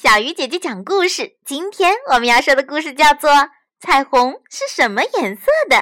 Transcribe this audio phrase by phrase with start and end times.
[0.00, 1.38] 小鱼姐姐讲故事。
[1.44, 3.30] 今天我们要说的故事叫做
[3.80, 5.76] 《彩虹是什么颜色的》。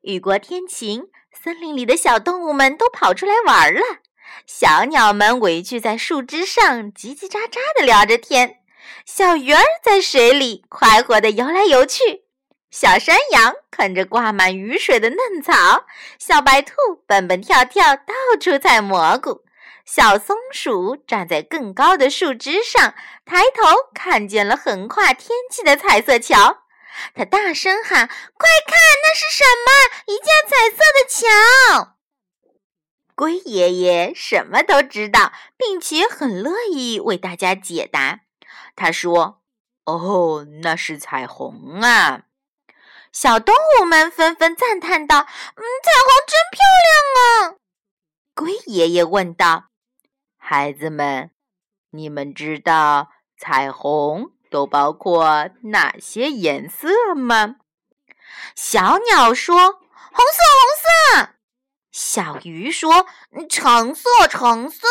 [0.00, 3.80] 雨过天晴，森林里的小动物们都跑出来玩了。
[4.44, 8.56] 小鸟们围聚在树枝上，叽叽喳喳地聊着天。
[9.04, 12.24] 小鱼儿在水里快活地游来游去。
[12.72, 15.86] 小山羊啃着挂满雨水的嫩草。
[16.18, 16.74] 小白兔
[17.06, 19.45] 蹦蹦跳跳，到处采蘑菇。
[19.86, 22.94] 小松鼠站在更高的树枝上，
[23.24, 23.62] 抬头
[23.94, 26.64] 看见了横跨天际的彩色桥。
[27.14, 29.70] 它大声喊：“快看，那是什么？
[30.06, 31.96] 一架彩色的桥！”
[33.14, 38.20] 龟爷爷什么都知道，并且很乐意为大家解答。
[38.74, 39.40] 他说
[39.86, 42.22] ：“哦，那是彩虹啊！”
[43.12, 45.20] 小动物们纷纷赞叹道
[45.56, 47.56] ：“嗯，彩虹真漂亮啊！”
[48.34, 49.68] 龟爷爷问道。
[50.48, 51.32] 孩子们，
[51.90, 57.56] 你们知道彩虹都包括哪些颜色吗？
[58.54, 59.56] 小鸟说
[59.90, 61.30] ：“红色，红色。”
[61.90, 63.08] 小鱼说
[63.50, 64.86] ：“橙色，橙色。”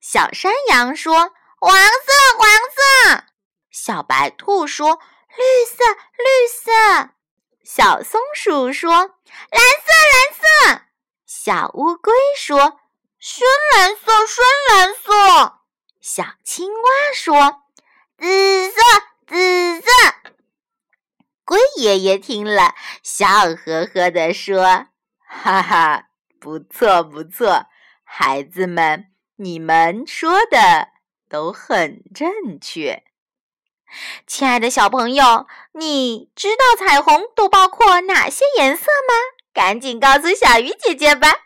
[0.00, 3.24] 小山羊说：“黄色，黄色。”
[3.72, 5.00] 小白兔说
[5.36, 5.84] ：“绿色，
[6.18, 7.10] 绿色。”
[7.66, 10.82] 小松鼠说：“蓝色，蓝色。”
[11.26, 12.78] 小乌龟说。
[13.18, 15.60] 深蓝色，深蓝色。
[16.00, 17.62] 小青蛙说
[18.18, 18.80] ：“紫色，
[19.26, 19.88] 紫色。”
[21.44, 24.88] 龟爷爷听了，笑呵呵地说
[25.26, 26.08] ：“哈哈，
[26.38, 27.66] 不错，不错，
[28.04, 30.88] 孩子们，你们说的
[31.28, 33.02] 都很正确。”
[34.26, 39.14] 亲爱的小朋友，你知道彩虹都包括哪些颜色吗？
[39.54, 41.45] 赶紧告诉小鱼姐姐吧。